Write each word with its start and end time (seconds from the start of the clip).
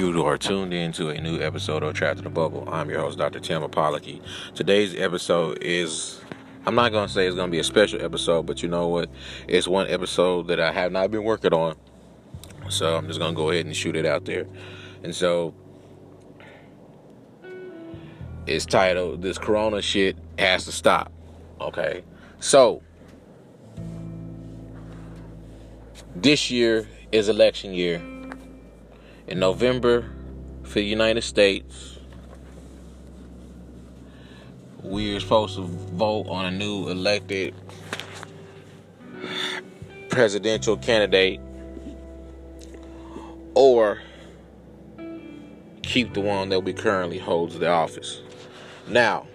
You 0.00 0.24
are 0.24 0.38
tuned 0.38 0.72
in 0.72 0.92
to 0.92 1.10
a 1.10 1.20
new 1.20 1.42
episode 1.42 1.82
of 1.82 1.92
Trapped 1.92 2.16
in 2.16 2.24
the 2.24 2.30
Bubble. 2.30 2.66
I'm 2.72 2.88
your 2.88 3.00
host, 3.00 3.18
Dr. 3.18 3.38
Tim 3.38 3.60
Apollocky. 3.60 4.22
Today's 4.54 4.94
episode 4.94 5.58
is, 5.60 6.22
I'm 6.64 6.74
not 6.74 6.90
going 6.90 7.06
to 7.06 7.12
say 7.12 7.26
it's 7.26 7.36
going 7.36 7.48
to 7.48 7.52
be 7.52 7.58
a 7.58 7.64
special 7.64 8.02
episode, 8.02 8.46
but 8.46 8.62
you 8.62 8.70
know 8.70 8.88
what? 8.88 9.10
It's 9.46 9.68
one 9.68 9.88
episode 9.88 10.46
that 10.46 10.58
I 10.58 10.72
have 10.72 10.90
not 10.90 11.10
been 11.10 11.22
working 11.22 11.52
on. 11.52 11.76
So 12.70 12.96
I'm 12.96 13.08
just 13.08 13.18
going 13.18 13.34
to 13.34 13.36
go 13.36 13.50
ahead 13.50 13.66
and 13.66 13.76
shoot 13.76 13.94
it 13.94 14.06
out 14.06 14.24
there. 14.24 14.46
And 15.04 15.14
so 15.14 15.54
it's 18.46 18.64
titled, 18.64 19.20
This 19.20 19.36
Corona 19.36 19.82
Shit 19.82 20.16
Has 20.38 20.64
to 20.64 20.72
Stop. 20.72 21.12
Okay. 21.60 22.04
So 22.38 22.80
this 26.16 26.50
year 26.50 26.88
is 27.12 27.28
election 27.28 27.74
year 27.74 28.00
in 29.26 29.38
November 29.38 30.10
for 30.62 30.74
the 30.74 30.84
United 30.84 31.22
States, 31.22 31.98
we 34.82 35.14
are 35.14 35.20
supposed 35.20 35.56
to 35.56 35.62
vote 35.62 36.26
on 36.28 36.46
a 36.46 36.50
new 36.50 36.88
elected 36.88 37.54
presidential 40.08 40.76
candidate 40.76 41.40
or 43.54 43.98
keep 45.82 46.14
the 46.14 46.20
one 46.20 46.48
that 46.48 46.60
we 46.60 46.72
currently 46.72 47.18
holds 47.18 47.58
the 47.58 47.68
office. 47.68 48.20
Now, 48.88 49.26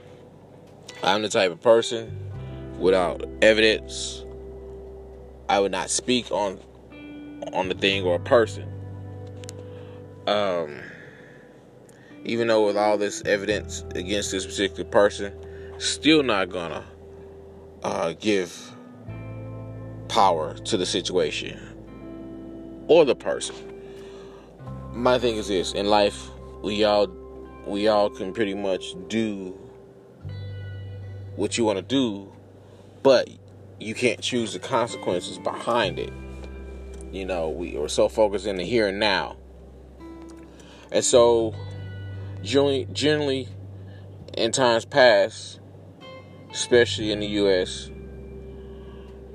I'm 1.04 1.22
the 1.22 1.30
type 1.30 1.52
of 1.52 1.62
person 1.62 2.18
without 2.80 3.24
evidence 3.42 4.24
I 5.48 5.60
would 5.60 5.72
not 5.72 5.90
speak 5.90 6.32
on 6.32 6.60
on 7.54 7.70
the 7.70 7.76
thing 7.76 8.04
or 8.04 8.16
a 8.16 8.20
person 8.20 8.75
um, 10.28 10.82
even 12.24 12.48
though 12.48 12.66
with 12.66 12.78
all 12.78 12.98
this 12.98 13.22
evidence 13.26 13.84
against 13.94 14.32
this 14.32 14.46
particular 14.46 14.90
person, 14.90 15.34
still 15.78 16.24
not 16.24 16.50
gonna 16.50 16.84
uh, 17.84 18.14
give 18.20 18.76
power 20.08 20.56
to 20.56 20.78
the 20.78 20.86
situation 20.86 21.60
or 22.88 23.06
the 23.06 23.16
person. 23.16 23.56
My 24.94 25.20
thing 25.20 25.36
is 25.36 25.48
this: 25.48 25.74
in 25.74 25.88
life, 25.88 26.30
we 26.64 26.84
all 26.84 27.08
we 27.68 27.88
all 27.88 28.10
can 28.10 28.34
pretty 28.34 28.54
much 28.54 28.96
do 29.08 29.58
what 31.36 31.58
you 31.58 31.66
want 31.66 31.78
to 31.78 31.84
do, 31.84 32.32
but 33.04 33.30
you 33.80 33.94
can't 33.94 34.22
choose 34.22 34.54
the 34.54 34.60
consequences 34.60 35.38
behind 35.38 36.00
it. 36.00 36.14
You 37.12 37.26
know, 37.26 37.50
we 37.50 37.78
are 37.78 37.88
so 37.88 38.08
focused 38.08 38.46
in 38.46 38.56
the 38.56 38.64
here 38.64 38.88
and 38.88 39.00
now 39.00 39.38
and 40.92 41.04
so, 41.04 41.54
generally, 42.44 42.88
generally 42.94 43.48
in 44.38 44.52
times 44.52 44.86
past, 44.86 45.60
especially 46.52 47.12
in 47.12 47.20
the 47.20 47.28
U.S., 47.28 47.90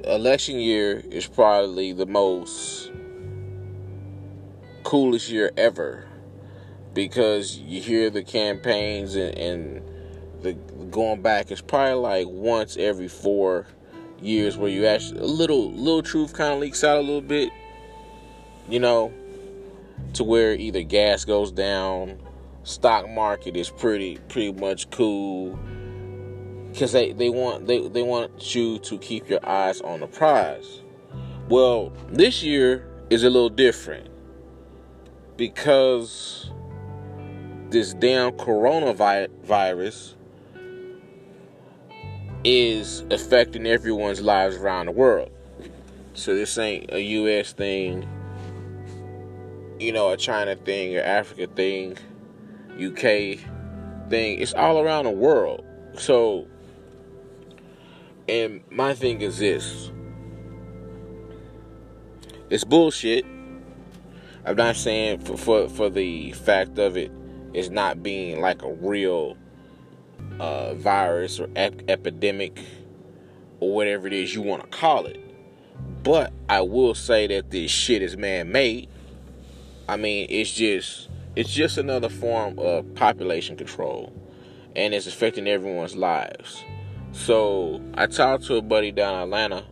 election 0.05 0.59
year 0.59 1.03
is 1.11 1.27
probably 1.27 1.93
the 1.93 2.07
most 2.07 2.91
coolest 4.85 5.29
year 5.29 5.53
ever 5.57 6.07
because 6.95 7.59
you 7.59 7.81
hear 7.81 8.11
the 8.11 8.23
campaigns 8.23 9.15
and, 9.15 9.37
and 9.39 9.83
the 10.43 10.55
going 10.91 11.23
back. 11.23 11.51
It's 11.51 11.61
probably 11.61 11.95
like 11.95 12.27
once 12.29 12.77
every 12.77 13.09
four 13.09 13.67
years 14.21 14.57
where 14.57 14.71
you 14.71 14.87
actually 14.87 15.21
a 15.21 15.25
little 15.25 15.71
little 15.73 16.03
truth 16.03 16.33
kind 16.33 16.55
of 16.55 16.61
leaks 16.61 16.83
out 16.83 16.99
a 16.99 17.01
little 17.01 17.21
bit, 17.21 17.51
you 18.69 18.81
know 18.81 19.13
to 20.15 20.25
where 20.25 20.55
either 20.55 20.83
gas 20.83 21.25
goes 21.25 21.53
down, 21.53 22.21
stock 22.63 23.09
market 23.09 23.57
is 23.57 23.71
pretty 23.71 24.19
pretty 24.29 24.53
much 24.53 24.91
cool 24.91 25.59
because 26.73 26.93
they, 26.93 27.13
they 27.13 27.29
want 27.29 27.67
they, 27.67 27.89
they 27.89 28.03
want 28.03 28.55
you 28.55 28.79
to 28.79 28.99
keep 28.99 29.29
your 29.29 29.47
eyes 29.49 29.81
on 29.81 30.01
the 30.01 30.07
prize. 30.07 30.83
Well, 31.49 31.93
this 32.09 32.43
year 32.43 32.87
is 33.11 33.25
a 33.25 33.31
little 33.31 33.49
different 33.49 34.09
because 35.37 36.51
this 37.71 37.95
damn 37.95 38.33
coronavirus 38.33 40.15
is 42.45 43.05
affecting 43.11 43.67
everyone's 43.67 44.21
lives 44.21 44.57
around 44.57 44.87
the 44.87 44.93
world. 44.93 45.31
So 46.15 46.35
this 46.35 46.57
ain't 46.59 46.93
a 46.93 47.01
US 47.01 47.53
thing 47.53 48.09
you 49.81 49.93
know, 49.93 50.11
a 50.11 50.17
China 50.17 50.55
thing, 50.57 50.97
or 50.97 51.01
Africa 51.01 51.47
thing, 51.47 51.97
UK 52.75 53.41
thing. 54.11 54.39
It's 54.39 54.53
all 54.55 54.81
around 54.81 55.05
the 55.05 55.11
world. 55.11 55.65
So, 55.99 56.47
and 58.29 58.61
my 58.71 58.95
thing 58.95 59.23
is 59.23 59.39
this 59.39 59.91
it's 62.51 62.65
bullshit. 62.65 63.25
I'm 64.45 64.57
not 64.57 64.77
saying 64.77 65.21
for, 65.21 65.37
for, 65.37 65.69
for 65.69 65.89
the 65.89 66.33
fact 66.33 66.79
of 66.79 66.97
it 66.97 67.13
is 67.55 67.71
not 67.71 68.03
being 68.03 68.41
like 68.41 68.63
a 68.63 68.73
real 68.73 69.37
uh, 70.41 70.75
virus 70.75 71.39
or 71.39 71.49
ep- 71.55 71.89
epidemic 71.89 72.59
or 73.61 73.73
whatever 73.73 74.07
it 74.07 74.13
is 74.13 74.35
you 74.35 74.43
want 74.43 74.63
to 74.63 74.69
call 74.69 75.07
it. 75.07 75.23
But 76.03 76.33
I 76.49 76.63
will 76.63 76.95
say 76.95 77.27
that 77.29 77.51
this 77.51 77.71
shit 77.71 78.03
is 78.03 78.17
man 78.17 78.51
made. 78.51 78.89
I 79.91 79.97
mean, 79.97 80.29
it's 80.31 80.53
just 80.53 81.09
it's 81.35 81.53
just 81.53 81.77
another 81.77 82.09
form 82.09 82.61
of 82.61 82.95
population 82.95 83.57
control, 83.57 84.13
and 84.77 84.95
it's 84.95 85.09
affecting 85.09 85.49
everyone's 85.49 85.97
lives. 85.97 86.63
So 87.11 87.83
I 87.95 88.07
talked 88.07 88.45
to 88.45 88.55
a 88.55 88.63
buddy 88.63 88.93
down 88.93 89.17
in 89.17 89.21
Atlanta 89.23 89.65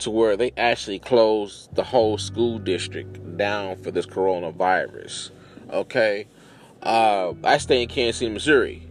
to 0.00 0.10
where 0.10 0.36
they 0.36 0.50
actually 0.56 0.98
closed 0.98 1.72
the 1.76 1.84
whole 1.84 2.18
school 2.18 2.58
district 2.58 3.36
down 3.36 3.76
for 3.76 3.92
this 3.92 4.06
coronavirus. 4.06 5.30
Okay, 5.70 6.26
uh, 6.82 7.32
I 7.44 7.58
stay 7.58 7.82
in 7.82 7.88
Kansas 7.88 8.18
City, 8.18 8.32
Missouri, 8.32 8.90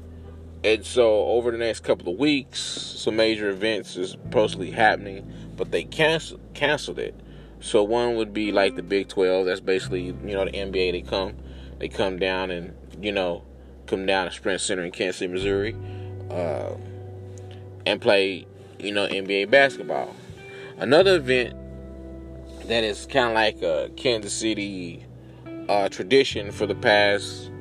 and 0.63 0.85
so 0.85 1.25
over 1.25 1.51
the 1.51 1.57
next 1.57 1.81
couple 1.81 2.13
of 2.13 2.17
weeks, 2.17 2.61
some 2.61 3.17
major 3.17 3.49
events 3.49 3.97
is 3.97 4.11
supposedly 4.11 4.71
happening, 4.71 5.29
but 5.57 5.71
they 5.71 5.83
canceled 5.83 6.39
canceled 6.53 6.99
it. 6.99 7.15
So 7.59 7.83
one 7.83 8.15
would 8.15 8.33
be 8.33 8.51
like 8.51 8.75
the 8.75 8.83
Big 8.83 9.07
12. 9.07 9.45
That's 9.45 9.59
basically 9.59 10.05
you 10.05 10.13
know 10.13 10.45
the 10.45 10.51
NBA. 10.51 10.91
They 10.91 11.01
come, 11.01 11.35
they 11.79 11.89
come 11.89 12.19
down 12.19 12.51
and 12.51 12.73
you 13.01 13.11
know 13.11 13.43
come 13.87 14.05
down 14.05 14.27
to 14.27 14.31
Sprint 14.33 14.61
Center 14.61 14.83
in 14.83 14.91
Kansas 14.91 15.17
City, 15.17 15.33
Missouri, 15.33 15.75
uh, 16.29 16.73
and 17.85 18.01
play 18.01 18.45
you 18.79 18.91
know 18.91 19.07
NBA 19.07 19.49
basketball. 19.49 20.15
Another 20.77 21.15
event 21.15 21.55
that 22.67 22.83
is 22.83 23.05
kind 23.05 23.29
of 23.29 23.33
like 23.33 23.61
a 23.61 23.89
Kansas 23.95 24.33
City 24.33 25.05
uh, 25.69 25.89
tradition 25.89 26.51
for 26.51 26.65
the 26.65 26.75
past 26.75 27.51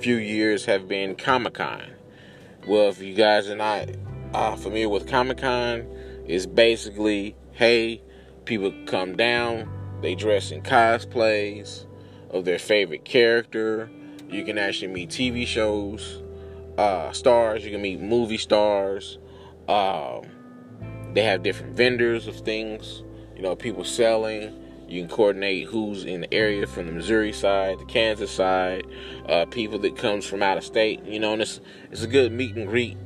few 0.00 0.16
years 0.16 0.64
have 0.64 0.88
been 0.88 1.14
Comic 1.14 1.54
Con. 1.54 1.82
Well, 2.66 2.88
if 2.90 3.00
you 3.00 3.14
guys 3.14 3.48
are 3.48 3.56
not 3.56 3.88
uh, 4.34 4.56
familiar 4.56 4.88
with 4.88 5.08
Comic 5.08 5.38
Con, 5.38 5.86
it's 6.26 6.46
basically 6.46 7.34
hey 7.52 8.02
people 8.48 8.72
come 8.86 9.14
down, 9.14 9.68
they 10.00 10.14
dress 10.14 10.50
in 10.50 10.62
cosplays 10.62 11.84
of 12.30 12.46
their 12.46 12.58
favorite 12.58 13.04
character. 13.04 13.90
You 14.28 14.42
can 14.44 14.58
actually 14.58 14.88
meet 14.88 15.10
TV 15.10 15.46
shows, 15.46 16.22
uh, 16.78 17.12
stars, 17.12 17.64
you 17.64 17.70
can 17.70 17.82
meet 17.82 18.00
movie 18.00 18.38
stars. 18.38 19.18
Uh, 19.68 20.22
they 21.12 21.22
have 21.22 21.42
different 21.42 21.76
vendors 21.76 22.26
of 22.26 22.36
things, 22.36 23.04
you 23.36 23.42
know, 23.42 23.54
people 23.54 23.84
selling. 23.84 24.64
You 24.88 25.02
can 25.02 25.10
coordinate 25.10 25.66
who's 25.66 26.04
in 26.04 26.22
the 26.22 26.32
area 26.32 26.66
from 26.66 26.86
the 26.86 26.92
Missouri 26.92 27.34
side, 27.34 27.78
the 27.78 27.84
Kansas 27.84 28.30
side, 28.30 28.86
uh, 29.28 29.44
people 29.46 29.78
that 29.80 29.96
comes 29.96 30.24
from 30.24 30.42
out 30.42 30.56
of 30.56 30.64
state. 30.64 31.04
You 31.04 31.20
know, 31.20 31.34
and 31.34 31.42
it's 31.42 31.60
it's 31.90 32.02
a 32.02 32.06
good 32.06 32.32
meet 32.32 32.56
and 32.56 32.66
greet, 32.66 32.96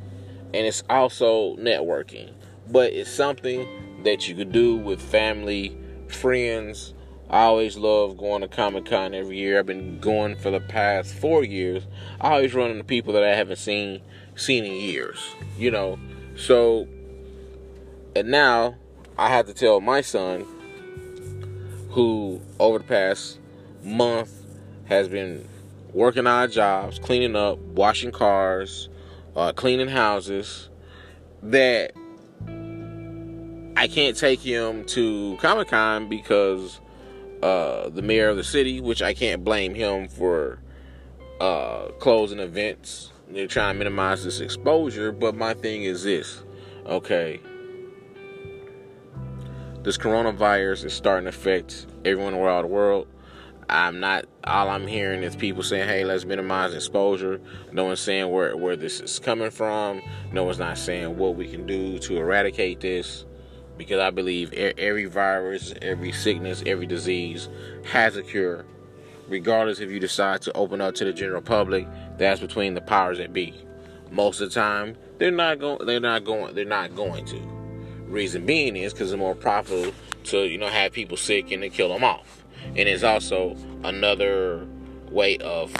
and 0.54 0.66
it's 0.66 0.84
also 0.88 1.56
networking. 1.56 2.32
But 2.70 2.92
it's 2.92 3.10
something 3.10 3.66
that 4.04 4.28
you 4.28 4.34
could 4.34 4.52
do 4.52 4.76
with 4.76 5.00
family, 5.00 5.76
friends. 6.08 6.94
I 7.30 7.42
always 7.42 7.76
love 7.76 8.18
going 8.18 8.42
to 8.42 8.48
Comic 8.48 8.86
Con 8.86 9.14
every 9.14 9.38
year. 9.38 9.58
I've 9.58 9.66
been 9.66 9.98
going 10.00 10.36
for 10.36 10.50
the 10.50 10.60
past 10.60 11.14
four 11.14 11.44
years. 11.44 11.86
I 12.20 12.32
always 12.32 12.54
run 12.54 12.70
into 12.70 12.84
people 12.84 13.12
that 13.14 13.24
I 13.24 13.34
haven't 13.34 13.56
seen 13.56 14.02
seen 14.34 14.64
in 14.64 14.72
years. 14.72 15.18
You 15.56 15.70
know, 15.70 15.98
so 16.36 16.86
and 18.14 18.30
now 18.30 18.76
I 19.16 19.28
have 19.28 19.46
to 19.46 19.54
tell 19.54 19.80
my 19.80 20.00
son, 20.00 20.46
who 21.90 22.40
over 22.58 22.78
the 22.78 22.84
past 22.84 23.38
month 23.82 24.32
has 24.86 25.08
been 25.08 25.46
working 25.92 26.26
odd 26.26 26.50
jobs, 26.50 26.98
cleaning 26.98 27.36
up, 27.36 27.58
washing 27.58 28.12
cars, 28.12 28.88
uh, 29.36 29.52
cleaning 29.52 29.88
houses, 29.88 30.68
that 31.42 31.92
I 33.82 33.88
can't 33.88 34.16
take 34.16 34.38
him 34.38 34.84
to 34.84 35.36
Comic 35.40 35.66
Con 35.66 36.08
because 36.08 36.80
uh, 37.42 37.88
the 37.88 38.00
mayor 38.00 38.28
of 38.28 38.36
the 38.36 38.44
city, 38.44 38.80
which 38.80 39.02
I 39.02 39.12
can't 39.12 39.42
blame 39.42 39.74
him 39.74 40.06
for 40.06 40.60
uh, 41.40 41.88
closing 41.98 42.38
events. 42.38 43.10
They're 43.28 43.48
trying 43.48 43.74
to 43.74 43.78
minimize 43.80 44.22
this 44.22 44.38
exposure, 44.38 45.10
but 45.10 45.34
my 45.34 45.54
thing 45.54 45.82
is 45.82 46.04
this 46.04 46.44
okay, 46.86 47.40
this 49.82 49.98
coronavirus 49.98 50.84
is 50.84 50.92
starting 50.92 51.24
to 51.24 51.30
affect 51.30 51.88
everyone 52.04 52.34
around 52.34 52.62
the 52.62 52.68
world. 52.68 53.08
I'm 53.68 53.98
not. 53.98 54.26
All 54.44 54.68
I'm 54.68 54.86
hearing 54.86 55.24
is 55.24 55.34
people 55.34 55.64
saying, 55.64 55.88
"Hey, 55.88 56.04
let's 56.04 56.24
minimize 56.24 56.72
exposure." 56.72 57.40
No 57.72 57.86
one's 57.86 57.98
saying 57.98 58.30
where 58.30 58.56
where 58.56 58.76
this 58.76 59.00
is 59.00 59.18
coming 59.18 59.50
from. 59.50 60.02
No 60.30 60.44
one's 60.44 60.60
not 60.60 60.78
saying 60.78 61.18
what 61.18 61.34
we 61.34 61.48
can 61.48 61.66
do 61.66 61.98
to 61.98 62.18
eradicate 62.18 62.78
this, 62.78 63.24
because 63.76 64.00
I 64.00 64.10
believe 64.10 64.52
every 64.52 65.06
virus, 65.06 65.74
every 65.82 66.12
sickness, 66.12 66.62
every 66.66 66.86
disease 66.86 67.48
has 67.84 68.16
a 68.16 68.22
cure. 68.22 68.64
Regardless 69.28 69.80
if 69.80 69.90
you 69.90 69.98
decide 69.98 70.42
to 70.42 70.52
open 70.52 70.80
up 70.80 70.94
to 70.96 71.04
the 71.04 71.12
general 71.12 71.42
public, 71.42 71.86
that's 72.18 72.40
between 72.40 72.74
the 72.74 72.80
powers 72.80 73.18
that 73.18 73.32
be. 73.32 73.54
Most 74.10 74.40
of 74.40 74.50
the 74.50 74.54
time, 74.54 74.96
they're 75.18 75.30
not 75.30 75.58
going. 75.58 75.86
They're 75.86 76.00
not 76.00 76.24
going. 76.24 76.54
They're 76.54 76.64
not 76.64 76.94
going 76.94 77.24
to. 77.26 77.38
Reason 78.08 78.44
being 78.44 78.76
is 78.76 78.92
because 78.92 79.10
it's 79.10 79.18
more 79.18 79.34
profitable 79.34 79.92
to 80.24 80.44
you 80.44 80.58
know 80.58 80.68
have 80.68 80.92
people 80.92 81.16
sick 81.16 81.50
and 81.50 81.62
to 81.62 81.68
kill 81.70 81.88
them 81.88 82.04
off 82.04 82.42
and 82.76 82.88
it's 82.88 83.02
also 83.02 83.56
another 83.84 84.66
way 85.10 85.36
of 85.38 85.72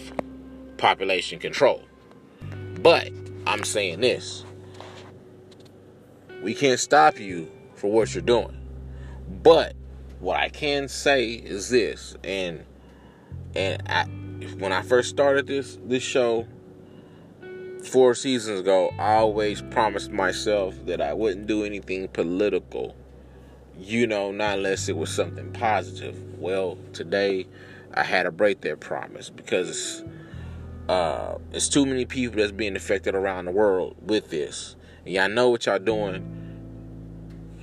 population 0.76 1.38
control. 1.38 1.82
But 2.80 3.10
I'm 3.46 3.64
saying 3.64 4.00
this 4.00 4.44
we 6.42 6.54
can't 6.54 6.80
stop 6.80 7.20
you 7.20 7.48
for 7.82 7.90
what 7.90 8.14
you're 8.14 8.23
doing. 8.23 8.56
But 9.43 9.75
what 10.20 10.38
I 10.38 10.49
can 10.49 10.88
say 10.88 11.32
is 11.32 11.69
this, 11.69 12.17
and 12.25 12.64
and 13.55 13.82
I, 13.87 14.05
when 14.58 14.73
I 14.73 14.81
first 14.81 15.11
started 15.11 15.46
this 15.46 15.79
this 15.84 16.02
show 16.02 16.46
four 17.84 18.14
seasons 18.14 18.61
ago, 18.61 18.90
I 18.99 19.17
always 19.17 19.61
promised 19.61 20.11
myself 20.11 20.75
that 20.87 21.02
I 21.02 21.12
wouldn't 21.12 21.46
do 21.46 21.64
anything 21.64 22.08
political 22.08 22.96
you 23.79 24.06
know, 24.06 24.31
not 24.31 24.58
unless 24.58 24.88
it 24.88 24.96
was 24.96 25.11
something 25.11 25.52
positive. 25.52 26.17
Well, 26.38 26.79
today 26.93 27.46
I 27.94 28.05
had 28.05 28.25
to 28.25 28.31
break 28.31 28.61
that 28.62 28.81
promise 28.81 29.31
because 29.31 30.05
uh, 30.88 31.37
it's 31.52 31.69
too 31.69 31.87
many 31.87 32.05
people 32.05 32.37
that's 32.37 32.52
being 32.52 32.76
affected 32.76 33.14
around 33.14 33.46
the 33.46 33.50
world 33.50 33.96
with 34.00 34.31
this. 34.31 34.76
And 35.05 35.14
y'all 35.14 35.29
know 35.29 35.50
what 35.50 35.67
y'all 35.67 35.79
doing. 35.79 36.41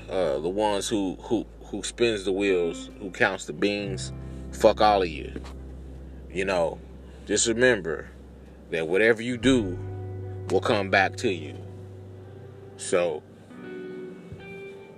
Uh, 0.09 0.39
the 0.39 0.49
ones 0.49 0.87
who 0.87 1.15
who 1.21 1.45
who 1.65 1.83
spins 1.83 2.25
the 2.25 2.31
wheels, 2.31 2.89
who 2.99 3.11
counts 3.11 3.45
the 3.45 3.53
beans, 3.53 4.11
fuck 4.51 4.81
all 4.81 5.03
of 5.03 5.09
you. 5.09 5.41
You 6.31 6.45
know, 6.45 6.79
just 7.25 7.47
remember 7.47 8.09
that 8.71 8.87
whatever 8.87 9.21
you 9.21 9.37
do 9.37 9.77
will 10.49 10.61
come 10.61 10.89
back 10.89 11.15
to 11.17 11.31
you. 11.31 11.55
So 12.77 13.21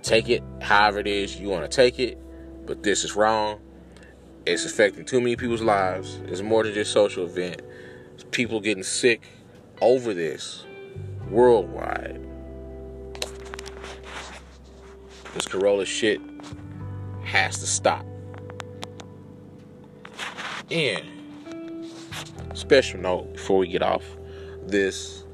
Take 0.02 0.28
it 0.28 0.42
however 0.60 0.98
it 0.98 1.06
is 1.06 1.38
you 1.38 1.48
want 1.48 1.62
to 1.62 1.74
take 1.74 2.00
it, 2.00 2.18
but 2.66 2.82
this 2.82 3.04
is 3.04 3.14
wrong. 3.14 3.60
It's 4.44 4.64
affecting 4.64 5.04
too 5.04 5.20
many 5.20 5.36
people's 5.36 5.62
lives. 5.62 6.20
It's 6.26 6.42
more 6.42 6.64
than 6.64 6.74
just 6.74 6.92
social 6.92 7.24
event. 7.24 7.62
It's 8.14 8.24
people 8.32 8.60
getting 8.60 8.82
sick 8.82 9.22
over 9.80 10.12
this 10.12 10.64
worldwide. 11.30 12.20
This 15.34 15.46
Corona 15.46 15.84
shit 15.84 16.20
has 17.24 17.58
to 17.58 17.66
stop. 17.66 18.04
And 20.70 21.04
special 22.54 23.00
note 23.00 23.32
before 23.32 23.58
we 23.58 23.68
get 23.68 23.82
off 23.82 24.04
this 24.66 25.24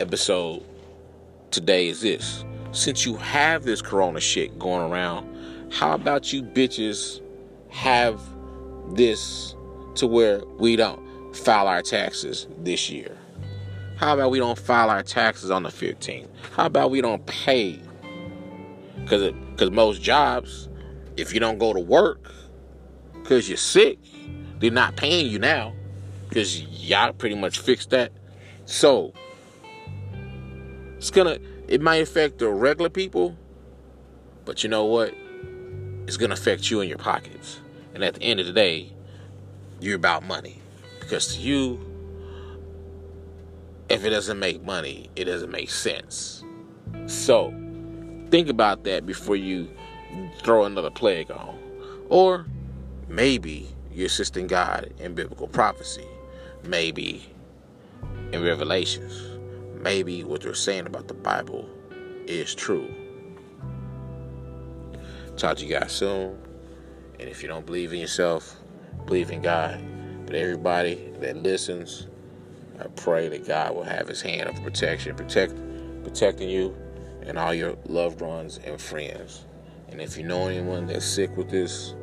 episode 0.00 0.64
today 1.50 1.88
is 1.88 2.00
this 2.00 2.44
since 2.72 3.04
you 3.04 3.16
have 3.16 3.64
this 3.64 3.82
corona 3.82 4.20
shit 4.20 4.58
going 4.58 4.90
around, 4.90 5.26
how 5.72 5.94
about 5.94 6.32
you 6.32 6.42
bitches 6.42 7.20
have 7.70 8.20
this 8.94 9.54
to 9.96 10.06
where 10.06 10.44
we 10.58 10.76
don't 10.76 11.34
file 11.34 11.66
our 11.66 11.82
taxes 11.82 12.46
this 12.58 12.90
year? 12.90 13.16
How 13.96 14.14
about 14.14 14.30
we 14.30 14.38
don't 14.38 14.58
file 14.58 14.90
our 14.90 15.02
taxes 15.02 15.50
on 15.50 15.64
the 15.64 15.70
15th? 15.70 16.28
How 16.52 16.66
about 16.66 16.90
we 16.90 17.00
don't 17.00 17.24
pay? 17.26 17.80
Because 19.08 19.32
because 19.52 19.70
most 19.70 20.02
jobs, 20.02 20.68
if 21.16 21.32
you 21.32 21.40
don't 21.40 21.58
go 21.58 21.72
to 21.72 21.80
work 21.80 22.30
because 23.14 23.48
you're 23.48 23.56
sick, 23.56 23.98
they're 24.58 24.70
not 24.70 24.96
paying 24.96 25.30
you 25.30 25.38
now 25.38 25.72
because 26.28 26.60
y'all 26.62 27.14
pretty 27.14 27.34
much 27.34 27.58
fixed 27.58 27.88
that. 27.90 28.12
So 28.66 29.14
it's 30.98 31.10
gonna 31.10 31.38
it 31.68 31.80
might 31.80 32.02
affect 32.02 32.38
the 32.38 32.50
regular 32.50 32.90
people, 32.90 33.34
but 34.44 34.62
you 34.62 34.68
know 34.68 34.84
what? 34.84 35.14
It's 36.06 36.18
to 36.18 36.30
affect 36.30 36.70
you 36.70 36.82
in 36.82 36.88
your 36.88 36.98
pockets. 36.98 37.60
And 37.94 38.04
at 38.04 38.14
the 38.14 38.22
end 38.22 38.40
of 38.40 38.46
the 38.46 38.52
day, 38.52 38.92
you're 39.80 39.96
about 39.96 40.22
money. 40.22 40.60
Because 41.00 41.34
to 41.34 41.40
you, 41.40 41.80
if 43.88 44.04
it 44.04 44.10
doesn't 44.10 44.38
make 44.38 44.62
money, 44.62 45.08
it 45.16 45.24
doesn't 45.24 45.50
make 45.50 45.70
sense. 45.70 46.44
So, 47.06 47.54
think 48.30 48.48
about 48.48 48.84
that 48.84 49.06
before 49.06 49.36
you 49.36 49.68
throw 50.38 50.64
another 50.64 50.90
plague 50.90 51.30
on. 51.30 51.58
Or 52.08 52.46
maybe 53.08 53.68
you're 53.92 54.06
assisting 54.06 54.46
God 54.46 54.92
in 54.98 55.14
biblical 55.14 55.48
prophecy. 55.48 56.06
Maybe 56.64 57.24
in 58.32 58.42
Revelations 58.42 59.38
maybe 59.82 60.24
what 60.24 60.42
they're 60.42 60.54
saying 60.54 60.86
about 60.86 61.08
the 61.08 61.14
Bible 61.14 61.68
is 62.26 62.54
true. 62.54 62.88
Talk 65.36 65.56
to 65.58 65.64
you 65.64 65.78
guys 65.78 65.92
soon. 65.92 66.36
And 67.20 67.28
if 67.28 67.42
you 67.42 67.48
don't 67.48 67.66
believe 67.66 67.92
in 67.92 68.00
yourself, 68.00 68.56
believe 69.06 69.30
in 69.30 69.42
God. 69.42 69.80
But 70.26 70.34
everybody 70.34 71.12
that 71.20 71.42
listens, 71.42 72.06
I 72.78 72.86
pray 72.88 73.28
that 73.28 73.46
God 73.46 73.74
will 73.74 73.84
have 73.84 74.08
his 74.08 74.20
hand 74.20 74.48
of 74.48 74.62
protection, 74.62 75.14
protect 75.16 75.54
protecting 76.02 76.48
you 76.48 76.76
and 77.26 77.38
all 77.38 77.54
your 77.54 77.76
loved 77.86 78.20
ones 78.20 78.60
and 78.64 78.80
friends. 78.80 79.46
And 79.88 80.00
if 80.00 80.16
you 80.16 80.24
know 80.24 80.48
anyone 80.48 80.86
that's 80.86 81.06
sick 81.06 81.36
with 81.36 81.50
this 81.50 81.94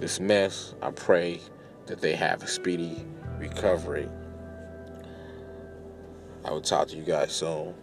this 0.00 0.20
mess, 0.20 0.74
I 0.80 0.90
pray 0.92 1.40
that 1.86 2.00
they 2.00 2.14
have 2.14 2.42
a 2.42 2.46
speedy 2.46 3.04
recovery 3.38 4.08
I 6.44 6.50
will 6.50 6.62
talk 6.62 6.88
to 6.88 6.96
you 6.96 7.02
guys 7.02 7.32
soon. 7.32 7.74